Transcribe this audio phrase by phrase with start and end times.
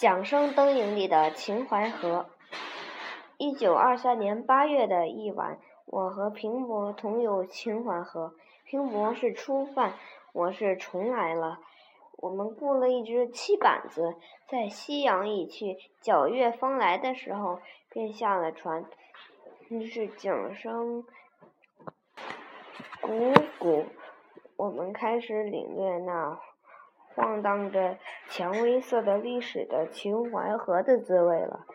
[0.00, 2.24] 桨声灯影里的秦淮河。
[3.36, 8.32] 一九二三年八月的一晚，我和平伯同游秦淮河。
[8.64, 9.92] 平伯是初犯，
[10.32, 11.58] 我是重来了。
[12.16, 14.14] 我们雇了一只七板子，
[14.48, 17.60] 在夕阳已去、皎月方来的时候，
[17.90, 18.86] 便下了船。
[19.68, 21.04] 于是桨声
[23.02, 23.84] 鼓鼓，
[24.56, 26.40] 我们开始领略那。
[27.20, 27.98] 晃荡着
[28.30, 31.66] 蔷薇色的历史的秦淮河的滋味了。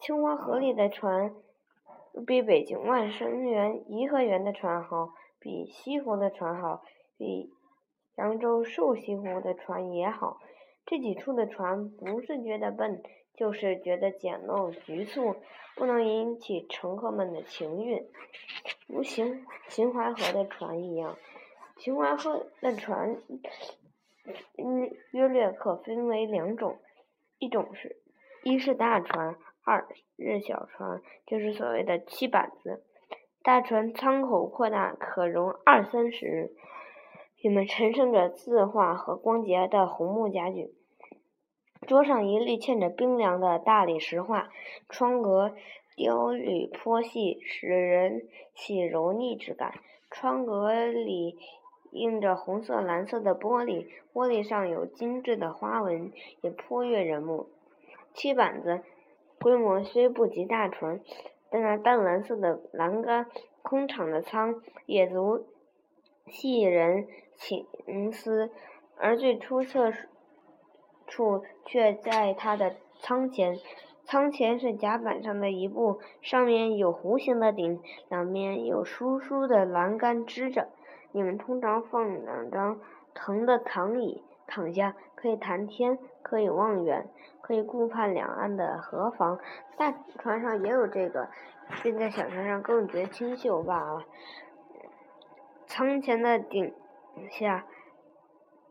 [0.00, 1.32] 秦淮河里的船，
[2.26, 6.82] 比北京万生园、颐和园的船好，比西湖的船好，
[7.16, 7.52] 比
[8.16, 10.40] 扬州瘦西湖的船也好。
[10.84, 13.00] 这几处的船不是觉得笨，
[13.36, 15.36] 就是觉得简陋局促，
[15.76, 18.04] 不能引起乘客们的情韵，
[18.88, 21.16] 如秦秦淮河的船一样。
[21.76, 23.16] 秦淮河的船。
[24.56, 26.78] 嗯，约略可分为两种，
[27.38, 27.96] 一种是，
[28.44, 29.86] 一是大船，二
[30.16, 32.84] 是小船，就是所谓的七板子。
[33.42, 36.50] 大船舱口扩大，可容二三十人，
[37.40, 40.74] 里面陈设着字画和光洁的红木家具，
[41.86, 44.50] 桌上一律嵌着冰凉的大理石画，
[44.88, 45.54] 窗格
[45.96, 49.72] 雕缕颇细，使人起柔腻之感。
[50.10, 51.38] 窗格里。
[51.92, 57.48] 映着红色、蓝色的玻璃，玻璃上有精致的花纹，也颇悦人目。
[58.14, 58.80] 七板子
[59.40, 61.00] 规模虽不及大船，
[61.50, 63.26] 但那淡蓝色的栏杆、
[63.62, 65.46] 空敞的舱，也足
[66.26, 67.66] 吸引人情
[68.12, 68.50] 思。
[69.00, 69.92] 而最出色
[71.06, 73.56] 处却在它的舱前，
[74.04, 80.68] 舱前是甲板上的一部，上面有弧形的顶，两面有疏疏的栏杆支着。
[81.12, 82.80] 你们通常放两张
[83.14, 87.08] 藤的躺椅，躺下可以谈天，可以望远，
[87.40, 89.38] 可以顾盼两岸的河房。
[89.76, 91.28] 大船上也有这个，
[91.82, 94.04] 并在小船上更觉清秀罢了。
[95.66, 96.74] 舱前的顶
[97.30, 97.64] 下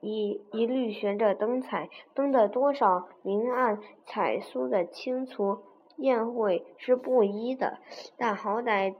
[0.00, 5.62] 一一律悬着灯彩，灯的多少明暗、彩酥的清粗，
[5.96, 7.78] 宴会是不一的，
[8.18, 8.94] 但好歹。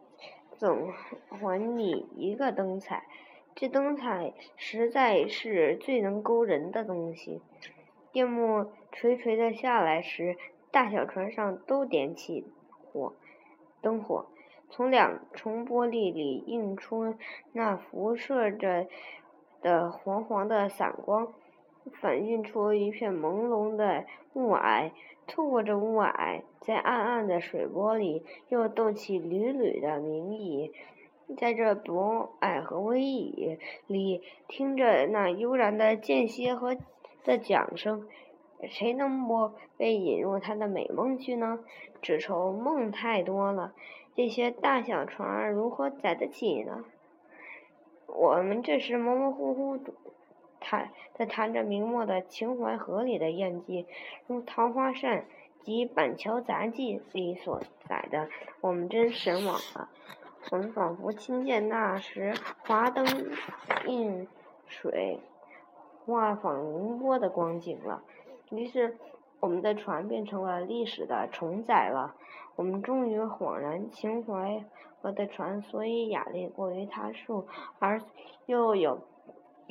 [0.56, 0.92] 总
[1.28, 3.04] 还你一个灯彩，
[3.60, 7.42] 这灯彩实在是最能勾人的东西。
[8.12, 10.36] 夜幕垂垂的下来时，
[10.70, 13.16] 大小船上都点起火
[13.82, 14.26] 灯火，
[14.70, 17.16] 从两重玻璃里映出
[17.52, 18.86] 那辐射着
[19.60, 21.34] 的黄黄的散光。
[21.94, 24.04] 反映出一片朦胧的
[24.34, 24.92] 雾霭，
[25.26, 30.72] 透过这雾霭，在暗暗的水波里，又动起缕缕的明影。
[31.36, 36.76] 在这薄霭和微雨里，听着那悠然的间歇和
[37.24, 38.08] 的桨声，
[38.68, 41.58] 谁能不被引入他的美梦去呢？
[42.00, 43.74] 只愁梦太多了，
[44.14, 46.84] 这些大小船儿如何载得起呢？
[48.06, 49.78] 我们这时模模糊糊。
[50.60, 53.86] 谈在谈着明末的秦淮河里的艳迹，
[54.26, 55.20] 如《桃花扇》
[55.64, 58.28] 及《板桥杂记》里所载的，
[58.60, 59.88] 我们真神往了。
[60.50, 62.34] 我们仿佛亲见那时
[62.66, 63.06] 华灯
[63.86, 64.26] 映
[64.66, 65.20] 水、
[66.06, 68.02] 画舫凌波的光景了。
[68.50, 68.96] 于是，
[69.40, 72.14] 我们的船变成了历史的重载了。
[72.56, 74.64] 我们终于恍然，秦淮
[75.00, 77.46] 河的船所以雅丽过于他数，
[77.78, 78.02] 而
[78.46, 79.00] 又有。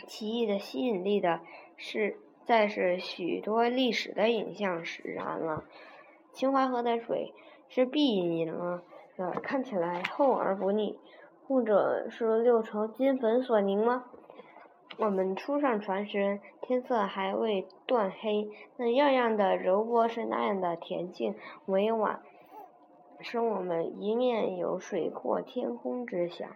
[0.05, 1.39] 奇异的吸引力的
[1.75, 5.63] 是，再是许多历史的影像使然了。
[6.33, 7.33] 秦淮河的水
[7.67, 8.83] 是碧莹莹了，
[9.17, 10.99] 呃，看起来厚而不腻，
[11.47, 14.05] 或者是六朝金粉所凝吗？
[14.99, 21.35] 我们初上船时，天色还未断黑，那样样的柔波是那样的恬静
[21.65, 22.21] 委婉，
[23.19, 26.47] 使我们一面有水阔天空之想。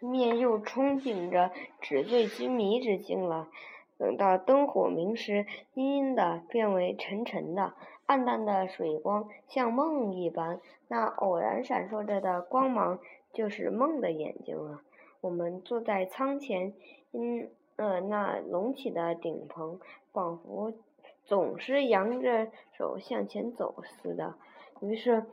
[0.00, 1.50] 一面又憧憬着
[1.80, 3.48] 纸醉金迷之境了。
[3.96, 7.72] 等到灯火明时，阴阴的变为沉沉的，
[8.06, 10.60] 暗淡的水光像梦一般。
[10.88, 12.98] 那偶然闪烁着的光芒，
[13.32, 14.80] 就是梦的眼睛了。
[15.20, 16.74] 我们坐在舱前，
[17.12, 19.80] 嗯呃那隆起的顶棚，
[20.12, 20.72] 仿佛
[21.24, 24.34] 总是扬着手向前走似的。
[24.80, 25.24] 于是。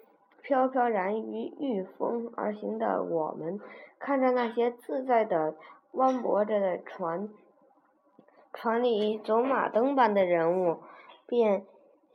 [0.43, 3.59] 飘飘然于御风而行的我们，
[3.99, 5.53] 看着那些自在的
[5.91, 7.29] 弯泊着的船，
[8.51, 10.79] 船里走马灯般的人物，
[11.27, 11.63] 便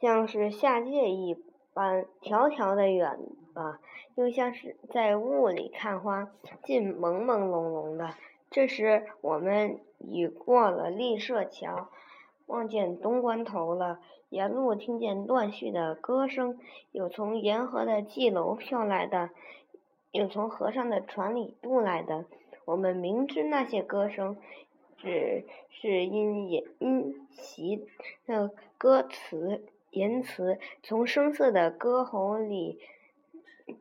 [0.01, 1.37] 像是下界一
[1.73, 3.19] 般迢迢的远
[3.55, 3.81] 吧，
[4.15, 6.31] 又像是在雾里看花，
[6.63, 8.15] 尽朦朦胧胧的。
[8.51, 11.89] 这时，我们已过了立舍桥，
[12.47, 14.01] 望见东关头了。
[14.29, 16.59] 沿路听见断续的歌声，
[16.91, 19.31] 有从沿河的蓟楼飘来的，
[20.11, 22.25] 有从河上的船里渡来的。
[22.65, 24.37] 我们明知那些歌声
[24.99, 27.87] 只是因言因习
[28.27, 29.65] 的歌词
[29.97, 32.79] 言辞从声色的歌喉里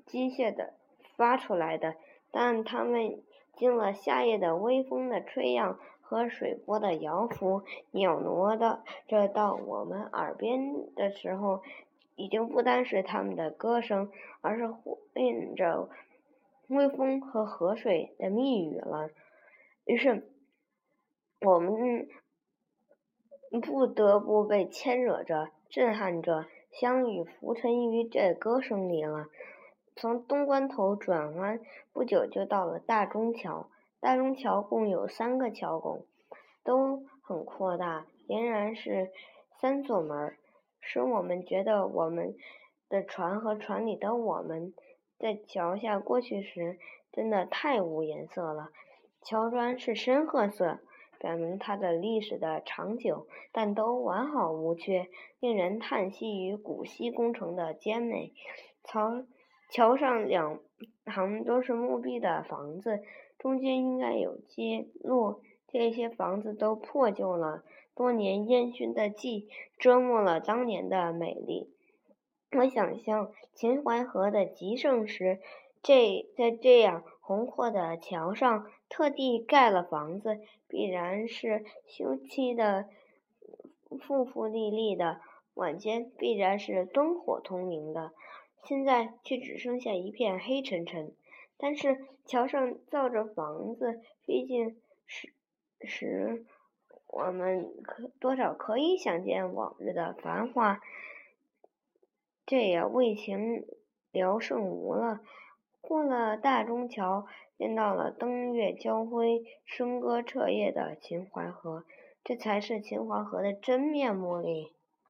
[0.06, 0.74] 机械的
[1.18, 1.96] 发出来的，
[2.32, 3.22] 但他们
[3.54, 11.62] 经了夏夜的微风的吹漾和水波的摇拂，袅挪的这到我们耳边的时候，
[12.16, 14.10] 已经不单是他们的歌声，
[14.40, 15.90] 而是呼应着。
[16.70, 19.10] 微风和河水的密语了，
[19.84, 20.28] 于是
[21.42, 22.08] 我们
[23.62, 29.28] 不得不被牵惹着、震撼着，相遇浮沉于这歌声里了。
[29.94, 31.60] 从东关头转弯，
[31.92, 33.70] 不久就到了大中桥。
[34.00, 36.06] 大中桥共有三个桥拱，
[36.64, 39.12] 都很扩大，俨然是
[39.60, 40.38] 三座门，
[40.80, 42.34] 使我们觉得我们
[42.88, 44.74] 的船和船里的我们。
[45.20, 46.80] 在桥下过去时，
[47.12, 48.70] 真的太无颜色了。
[49.22, 50.80] 桥砖是深褐色，
[51.26, 55.08] 表明它的历史的长久，但都完好无缺，
[55.40, 58.32] 令人叹息于古稀工程的坚美。
[58.84, 59.26] 桥
[59.72, 60.60] 桥上两
[61.04, 63.02] 旁都是木壁的房子，
[63.40, 65.42] 中间应该有街路。
[65.68, 67.64] 这些房子都破旧了，
[67.96, 69.50] 多年烟熏的迹
[69.80, 71.72] 遮没了当年的美丽。
[72.56, 75.40] 我想象秦淮河的极盛时，
[75.86, 82.90] 这在这样宏阔的桥上特地盖了房子，必然是修葺的
[84.02, 85.22] 富富丽丽的，
[85.54, 88.14] 晚间必然是灯火通明的。
[88.64, 91.14] 现在却只剩下一片黑沉沉。
[91.56, 95.34] 但是桥上造着房子，毕竟是
[95.82, 96.48] 使
[97.06, 100.82] 我们可多少可以想见往日的繁华。
[102.48, 103.68] 这也为情
[104.12, 105.22] 聊胜无了。
[105.88, 107.28] 过了大中桥，
[107.58, 111.84] 便到了登月交辉、笙歌彻夜的秦淮河，
[112.24, 114.75] 这才是秦淮河的真面目哩。